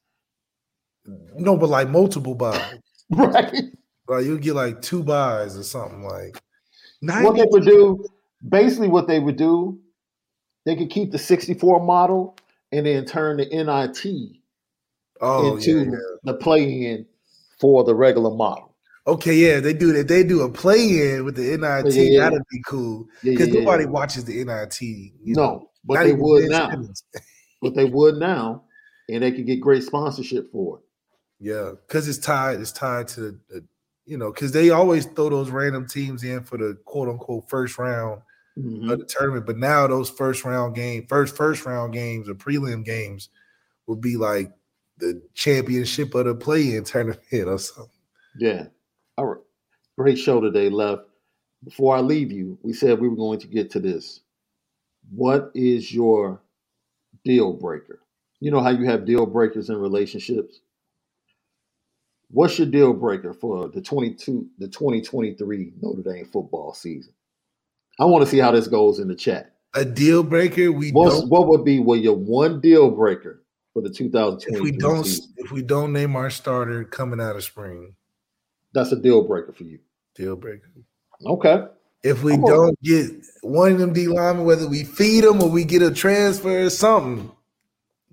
[1.35, 2.61] No, but like multiple buys.
[3.11, 3.51] Right.
[4.07, 6.39] Like you'll get like two buys or something like.
[7.01, 8.05] What they would do,
[8.47, 9.79] basically what they would do,
[10.65, 12.37] they could keep the 64 model
[12.71, 14.37] and then turn the NIT
[15.21, 15.97] oh, into yeah, yeah.
[16.23, 17.05] the play-in
[17.59, 18.75] for the regular model.
[19.07, 20.07] Okay, yeah, they do that.
[20.07, 21.95] They do a play in with the NIT.
[21.95, 22.29] Yeah, yeah.
[22.29, 24.81] That'd be cool because nobody watches the NIT.
[24.81, 25.69] you No, know.
[25.83, 26.69] but they would now.
[27.61, 28.63] But they would now,
[29.09, 30.83] and they could get great sponsorship for it.
[31.39, 32.59] Yeah, because it's tied.
[32.59, 33.63] It's tied to the,
[34.05, 37.77] you know, because they always throw those random teams in for the quote unquote first
[37.77, 38.21] round
[38.57, 38.91] Mhm.
[38.91, 39.45] of the tournament.
[39.45, 43.29] But now those first round game, first first round games or prelim games
[43.87, 44.51] will be like
[44.97, 47.91] the championship of the play-in tournament or something.
[48.37, 48.67] Yeah.
[49.17, 49.41] All right.
[49.97, 51.05] Great show today, Love.
[51.63, 54.21] Before I leave you, we said we were going to get to this.
[55.11, 56.41] What is your
[57.23, 58.01] deal breaker?
[58.39, 60.61] You know how you have deal breakers in relationships?
[62.31, 67.13] What's your deal breaker for the 22 the 2023 Notre Dame football season?
[67.99, 69.55] I want to see how this goes in the chat.
[69.73, 70.71] A deal breaker.
[70.71, 74.71] We What's, what would be well, your one deal breaker for the 2023 If we
[74.71, 75.03] don't.
[75.03, 75.33] season?
[75.37, 77.93] If we don't name our starter coming out of spring,
[78.73, 79.79] That's a deal breaker for you.
[80.15, 80.69] deal breaker.
[81.25, 81.63] Okay.
[82.03, 83.11] If we don't get
[83.41, 86.69] one of them D linemen, whether we feed them or we get a transfer or
[86.69, 87.31] something,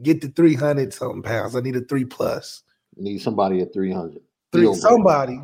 [0.02, 1.56] Get the 300 something pounds.
[1.56, 2.62] I need a three plus.
[2.96, 4.20] Need somebody at 300.
[4.52, 5.40] Three, somebody.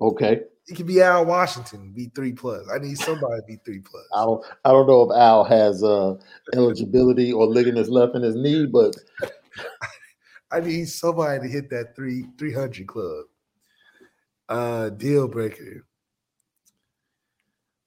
[0.00, 0.42] Okay.
[0.68, 2.66] It could be Al Washington, be three plus.
[2.74, 4.02] I need somebody to be three plus.
[4.12, 6.16] I don't I don't know if Al has uh
[6.54, 8.96] eligibility or ligaments left in his knee, but
[10.50, 13.26] I need somebody to hit that three 300 club.
[14.48, 15.86] Uh deal breaker.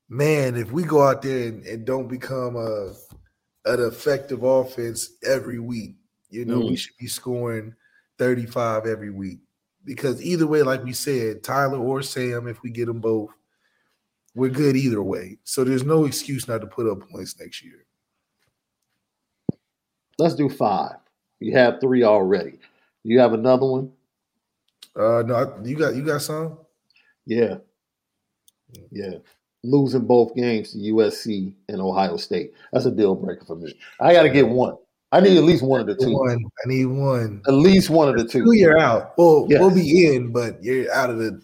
[0.07, 2.93] Man, if we go out there and, and don't become a
[3.65, 5.95] an effective offense every week,
[6.29, 6.77] you know, we Mm.
[6.77, 7.75] should be scoring
[8.19, 9.39] 35 every week.
[9.85, 13.31] Because either way, like we said, Tyler or Sam, if we get them both,
[14.35, 15.37] we're good either way.
[15.45, 17.85] So there's no excuse not to put up points next year.
[20.19, 20.97] let's do five.
[21.39, 22.59] You have three already.
[23.03, 23.91] You have another one?
[24.95, 26.57] Uh no, I- you got you got some?
[27.25, 27.55] Yeah.
[28.91, 29.13] Yeah.
[29.63, 32.53] Losing both games to USC and Ohio State.
[32.73, 33.77] That's a deal breaker for me.
[33.99, 34.77] I got to get one.
[35.11, 36.13] I need at least one of the two.
[36.13, 36.43] One.
[36.63, 37.41] I need one.
[37.47, 38.53] At least one of the Two, two.
[38.55, 39.17] you're out.
[39.17, 39.59] Well, Yes.
[39.59, 41.41] we'll be in, but you're out of the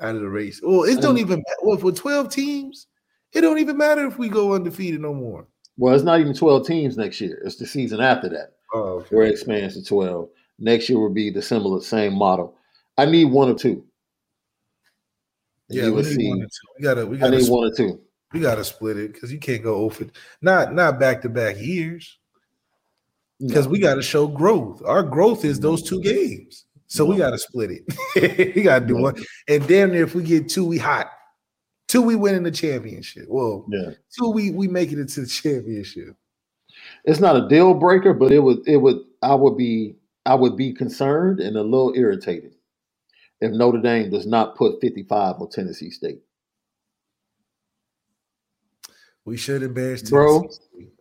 [0.00, 0.60] out of the race.
[0.62, 2.86] Well, it don't even well for 12 teams,
[3.32, 5.46] it don't even matter if we go undefeated no more.
[5.76, 7.40] Well, it's not even 12 teams next year.
[7.44, 10.28] It's the season after that Oh, where it expands to 12.
[10.60, 12.56] Next year will be the similar, same model.
[12.96, 13.84] I need one or two.
[15.68, 16.68] yeah, we need one or two.
[16.78, 18.00] We gotta we gotta need split, one or two.
[18.32, 20.06] we gotta split it because you can't go oh over
[20.42, 22.18] not not back to back years.
[23.40, 24.82] Because we gotta show growth.
[24.84, 26.08] Our growth is those two mm-hmm.
[26.08, 26.64] games.
[26.88, 28.54] So we gotta split it.
[28.56, 29.02] we gotta do No.
[29.02, 29.16] one.
[29.48, 31.10] And damn near if we get two, we hot.
[31.86, 33.26] Two, we win in the championship.
[33.28, 33.92] Well, Yeah.
[34.18, 36.16] two, we we make it into the championship.
[37.04, 39.96] It's not a deal breaker, but it would it would I would be
[40.26, 42.54] I would be concerned and a little irritated
[43.40, 46.20] if Notre Dame does not put 55 on Tennessee State.
[49.28, 50.48] We should embarrass Bro,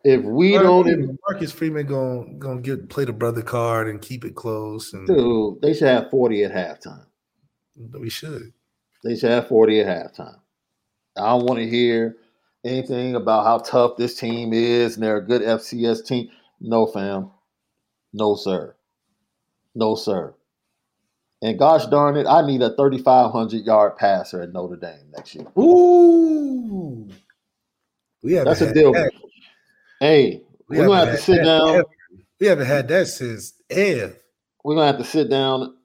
[0.04, 4.02] If we Marcus don't Freeman- Marcus Freeman gonna gonna get play the brother card and
[4.02, 7.06] keep it close, and dude, they should have 40 at halftime.
[8.00, 8.52] we should.
[9.04, 10.40] They should have 40 at halftime.
[11.16, 12.18] I don't want to hear
[12.66, 16.28] anything about how tough this team is and they're a good FCS team.
[16.60, 17.32] No, fam.
[18.14, 18.76] No, sir.
[19.74, 20.34] No, sir.
[21.42, 25.46] And gosh darn it, I need a 3,500 yard passer at Notre Dame next year.
[25.58, 27.08] Ooh,
[28.24, 28.92] we haven't That's a deal.
[28.94, 29.12] that.
[30.00, 31.70] Hey, We we're going to haven't to sit down.
[31.70, 31.84] ever.
[32.40, 34.16] We haven't had that since Ev.
[34.64, 35.76] We're going to have to sit down.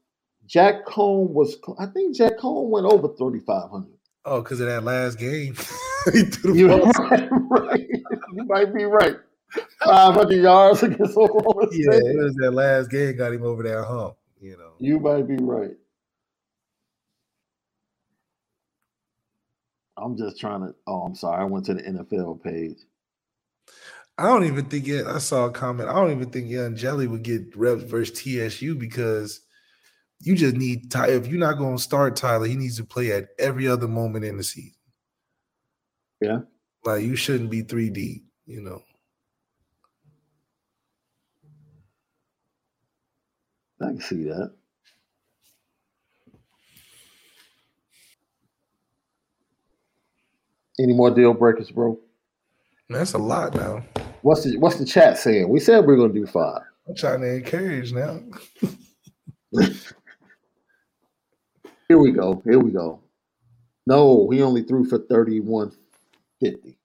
[0.47, 3.89] Jack Coan was, I think Jack Coan went over 3,500.
[4.25, 5.55] Oh, because of that last game.
[6.13, 7.89] he threw the You're right, right.
[8.35, 9.17] You might be right.
[9.85, 11.85] 500 yards against Oklahoma State.
[11.85, 14.15] Yeah, it was that last game got him over that hump.
[14.41, 14.73] You know.
[14.79, 15.71] You might be right.
[20.03, 20.75] I'm just trying to.
[20.87, 21.41] Oh, I'm sorry.
[21.41, 22.79] I went to the NFL page.
[24.19, 25.07] I don't even think it.
[25.07, 25.89] I saw a comment.
[25.89, 29.41] I don't even think Young Jelly would get reps versus TSU because
[30.21, 31.09] you just need Ty.
[31.11, 34.25] If you're not going to start Tyler, he needs to play at every other moment
[34.25, 34.75] in the season.
[36.21, 36.41] Yeah.
[36.85, 38.25] like you shouldn't be three deep.
[38.47, 38.83] You know.
[43.81, 44.53] I can see that.
[50.81, 51.99] Any more deal breakers, bro?
[52.89, 53.85] That's a lot now.
[54.23, 55.49] What's the What's the chat saying?
[55.49, 56.63] We said we are gonna do five.
[56.89, 58.21] I'm trying to encourage now.
[61.89, 62.43] Here we go.
[62.45, 63.01] Here we go.
[63.87, 65.73] No, he only threw for thirty-one
[66.41, 66.79] fifty.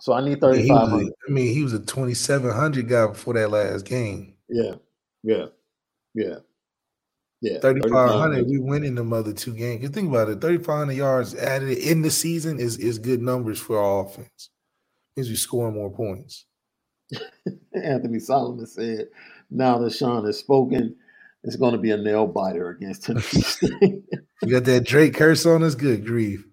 [0.00, 0.88] So I need He thirty-five.
[1.28, 4.34] I mean, he was a 2,700 guy before that last game.
[4.48, 4.76] Yeah,
[5.22, 5.46] yeah,
[6.14, 6.36] yeah,
[7.40, 7.60] yeah.
[7.60, 9.82] 3,500, we winning the mother two games.
[9.82, 13.78] You think about it, 3,500 yards added in the season is is good numbers for
[13.78, 14.50] our offense.
[15.16, 16.46] Means we scoring more points.
[17.74, 19.08] Anthony Solomon said,
[19.50, 20.96] "Now that Shaun has spoken,
[21.44, 24.04] it's going to be a nail biter against Tennessee State."
[24.42, 25.74] You got that Drake curse on us.
[25.74, 26.44] Good grief.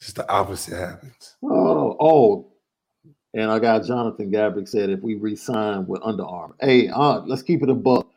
[0.00, 1.36] Just the opposite happens.
[1.42, 2.52] oh, oh,
[3.34, 7.42] and I got Jonathan Gabrick said, "If we re-sign with Under Armour, hey, uh, let's
[7.42, 8.08] keep it a buck.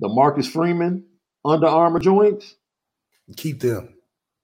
[0.00, 1.04] The Marcus Freeman
[1.44, 2.56] Under Armour joints
[3.36, 3.94] Keep them.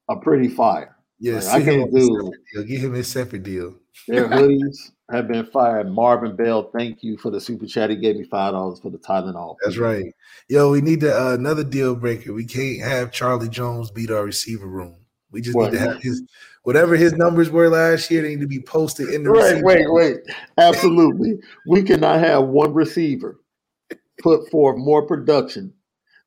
[0.09, 0.95] are pretty fire.
[1.19, 2.33] Yeah, Like, I can't do-.
[2.67, 3.75] Get him a separate deal.
[4.07, 5.91] Their hoodies have been fired.
[5.91, 7.89] Marvin Bell, thank you for the super chat.
[7.91, 9.57] He gave me five dollars for the Tylenol.
[9.65, 10.05] That's right.
[10.49, 12.33] Yo, we need to, uh, another deal breaker.
[12.35, 14.97] We can't have Charlie Jones beat our receiver room.
[15.33, 15.73] We just What?
[15.73, 16.23] need to have his
[16.65, 18.23] whatever his numbers were last year.
[18.23, 19.95] They need to be posted in the Right, wait, room.
[19.95, 20.17] wait.
[20.59, 21.41] Absolutely.
[21.67, 23.41] we cannot have one receiver
[24.23, 25.73] put forth more production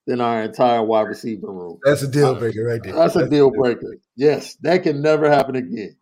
[0.08, 1.80] than our entire wide receiver room.
[1.84, 2.94] That's a deal breaker right there.
[2.94, 3.98] That's a deal breaker.
[4.16, 5.96] Yes, that can never happen again.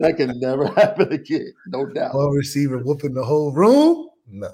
[0.00, 1.52] that can never happen again.
[1.66, 2.14] No doubt.
[2.14, 4.08] One receiver whooping the whole room.
[4.30, 4.52] No,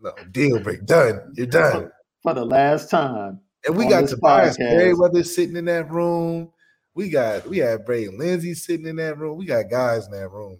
[0.00, 0.86] no deal break.
[0.86, 1.32] Done.
[1.34, 1.90] You're done.
[2.22, 3.40] For the last time.
[3.66, 6.50] And we got Tobias Merriweather sitting in that room.
[6.94, 9.38] We got we had Braden Lenzy sitting in that room.
[9.38, 10.58] We got guys in that room.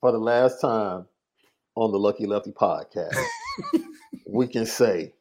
[0.00, 1.06] For the last time
[1.74, 3.16] on the Lucky Lefty podcast,
[4.26, 5.14] we can say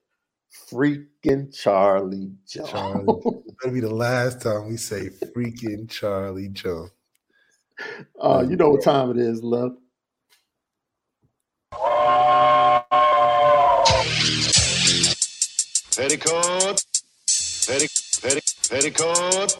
[0.71, 2.69] freaking Charlie Jones.
[2.71, 3.05] Charlie,
[3.59, 6.91] that'll be the last time we say freaking Charlie Jones.
[8.21, 9.77] Uh, you know what time it is, love.
[15.95, 16.83] Petticoat,
[17.27, 17.87] petti,
[18.21, 19.59] petti, petticoat,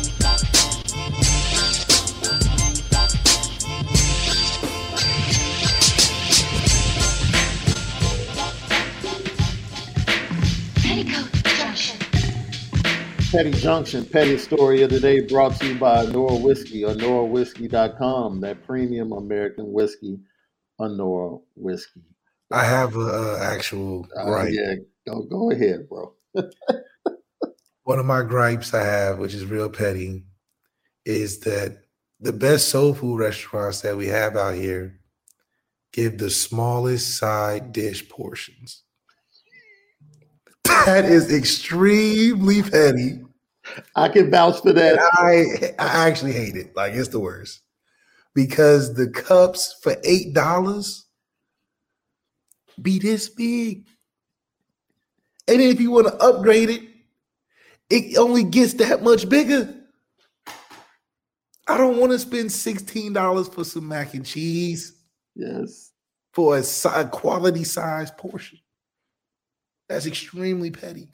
[13.31, 18.41] Petty Junction, Petty Story of the Day brought to you by Nora Whiskey or NoraWhiskey.com,
[18.41, 20.19] that premium American whiskey,
[20.77, 22.01] Nora Whiskey.
[22.51, 24.51] I have a actual uh, gripe.
[24.51, 24.75] Yeah,
[25.07, 26.13] go, go ahead, bro.
[27.83, 30.25] One of my gripes I have, which is real petty,
[31.05, 31.83] is that
[32.19, 34.99] the best soul food restaurants that we have out here
[35.93, 38.83] give the smallest side dish portions.
[40.85, 43.21] That is extremely petty.
[43.95, 44.99] I can vouch for that.
[44.99, 46.75] I I actually hate it.
[46.75, 47.61] Like it's the worst.
[48.33, 51.05] Because the cups for eight dollars
[52.81, 53.85] be this big.
[55.47, 56.83] And then if you want to upgrade it,
[57.89, 59.73] it only gets that much bigger.
[61.67, 64.97] I don't want to spend $16 for some mac and cheese.
[65.35, 65.91] Yes.
[66.33, 66.63] For a,
[66.95, 68.59] a quality size portion.
[69.91, 71.09] That's extremely petty.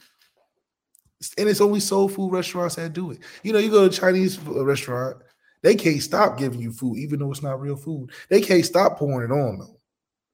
[1.37, 3.19] And it's only soul food restaurants that do it.
[3.41, 5.17] You know, you go to a Chinese uh, restaurant,
[5.63, 8.11] they can't stop giving you food, even though it's not real food.
[8.29, 9.77] They can't stop pouring it on though.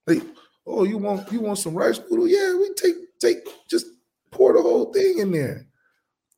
[0.06, 0.22] They,
[0.68, 2.28] oh, you want you want some rice noodle?
[2.28, 3.38] Yeah, we take take
[3.70, 3.86] just
[4.30, 5.66] pour the whole thing in there.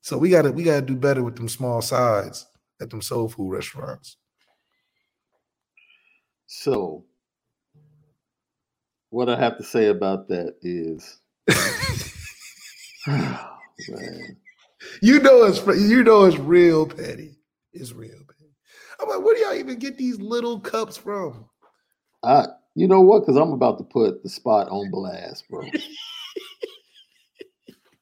[0.02, 2.46] So we gotta we gotta do better with them small sides
[2.80, 4.18] at them soul food restaurants.
[6.46, 7.06] So
[9.10, 11.20] what I have to say about that is
[15.02, 17.38] You know it's you know it's real petty.
[17.74, 18.52] It's real petty.
[19.00, 21.46] I'm like, where do y'all even get these little cups from?
[22.24, 23.20] I you know what?
[23.22, 25.64] Because I'm about to put the spot on blast, bro.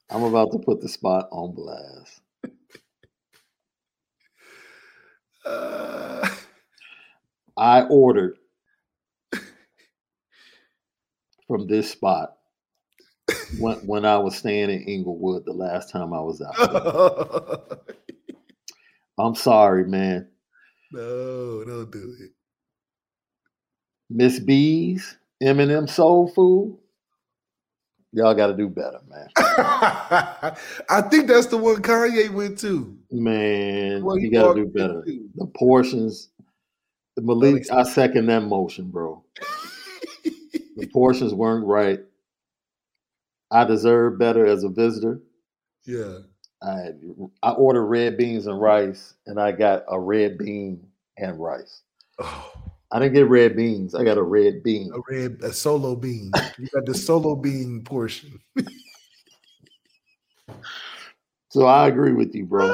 [0.10, 2.22] I'm about to put the spot on blast.
[5.46, 6.30] Uh...
[7.56, 8.38] I ordered
[11.48, 12.38] from this spot
[13.58, 17.80] when when I was staying in Inglewood the last time I was out.
[19.20, 20.28] I'm sorry, man.
[20.92, 22.32] No, don't do it.
[24.10, 26.78] Miss B's, M&M Soul Food.
[28.12, 29.28] Y'all got to do better, man.
[29.38, 32.96] I think that's the one Kanye went to.
[33.12, 35.04] Man, you got to do better.
[35.04, 36.30] The portions,
[37.16, 39.24] the Malik, I second that motion, bro.
[40.24, 42.02] the portions weren't right.
[43.54, 45.22] I deserve better as a visitor.
[45.86, 46.20] Yeah.
[46.62, 46.90] I
[47.44, 50.88] I ordered red beans and rice, and I got a red bean
[51.18, 51.82] and rice.
[52.20, 52.52] Oh.
[52.92, 53.96] I didn't get red beans.
[53.96, 54.92] I got a red bean.
[54.94, 56.32] A red, a solo bean.
[56.60, 58.40] you got the solo bean portion.
[61.50, 62.68] so I agree with you, bro.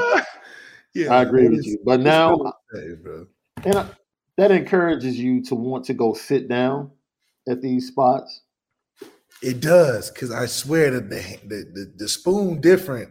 [0.93, 1.79] yeah, I agree with you.
[1.85, 2.53] But now,
[3.01, 3.27] bro.
[3.63, 3.89] and I,
[4.35, 6.91] that encourages you to want to go sit down
[7.47, 8.41] at these spots
[9.41, 13.09] it does because I swear that the, the the, the spoon different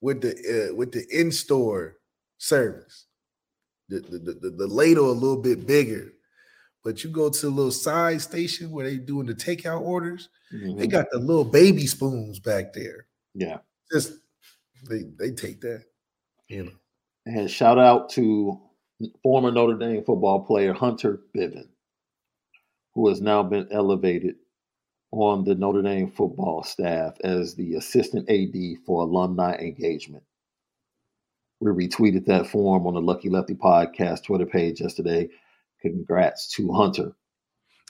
[0.00, 1.96] with the uh, with the in store
[2.38, 3.06] service.
[3.88, 6.12] The, the, the the ladle a little bit bigger,
[6.84, 10.28] but you go to a little side station where they doing the takeout orders.
[10.54, 10.78] Mm-hmm.
[10.78, 13.06] They got the little baby spoons back there.
[13.34, 13.58] Yeah,
[13.92, 14.12] just
[14.88, 15.84] they they take that.
[16.48, 16.72] You know.
[17.26, 18.60] And shout out to
[19.22, 21.68] former Notre Dame football player Hunter Bivin,
[22.94, 24.36] who has now been elevated
[25.12, 30.22] on the Notre Dame football staff as the assistant AD for alumni engagement.
[31.60, 35.28] We retweeted that form on the Lucky Lefty podcast Twitter page yesterday.
[35.82, 37.12] Congrats to Hunter.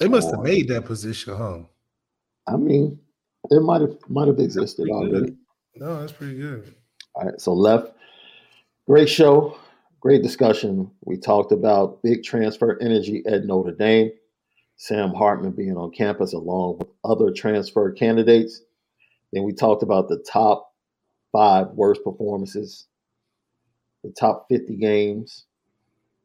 [0.00, 1.60] They must have um, made that position, huh?
[2.46, 2.98] I mean,
[3.50, 5.36] it might have might have existed already.
[5.76, 6.74] No, that's pretty good.
[7.14, 7.92] All right, so left,
[8.86, 9.56] great show,
[10.00, 10.90] great discussion.
[11.04, 14.10] We talked about big transfer energy at Notre Dame,
[14.80, 18.62] Sam Hartman being on campus along with other transfer candidates.
[19.30, 20.72] Then we talked about the top
[21.32, 22.86] five worst performances,
[24.02, 25.44] the top 50 games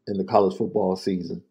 [0.08, 1.44] in the college football season,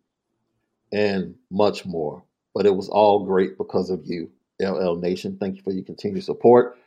[0.95, 2.25] and much more.
[2.55, 5.37] But it was all great because of you, LL Nation.
[5.39, 6.79] Thank you for your continued support.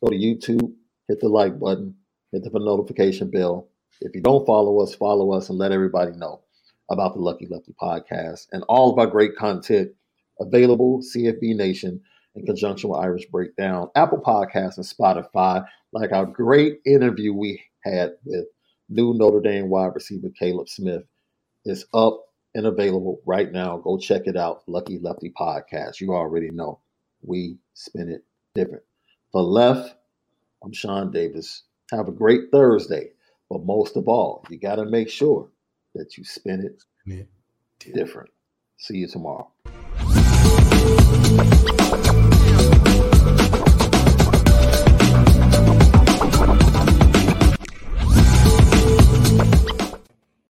[0.00, 0.72] Go to YouTube,
[1.08, 1.96] hit the like button,
[2.30, 3.66] hit the notification bell.
[4.00, 6.42] If you don't follow us, follow us and let everybody know
[6.90, 9.92] about the Lucky Lefty podcast and all of our great content
[10.40, 12.00] available, CFB Nation,
[12.34, 18.12] in conjunction with Irish Breakdown, Apple Podcasts, and Spotify, like our great interview we had
[18.24, 18.46] with
[18.88, 21.02] new Notre Dame wide receiver Caleb Smith
[21.64, 22.20] is up
[22.54, 23.78] and available right now.
[23.78, 24.62] Go check it out.
[24.66, 26.00] Lucky Lefty Podcast.
[26.00, 26.80] You already know
[27.22, 28.24] we spin it
[28.54, 28.84] different.
[29.32, 29.94] For left,
[30.62, 31.64] I'm Shaun Davis.
[31.92, 33.10] Have a great Thursday.
[33.50, 35.48] But most of all, you got to make sure
[35.94, 37.24] that you spin it yeah.
[37.94, 38.30] different.
[38.76, 39.50] See you tomorrow.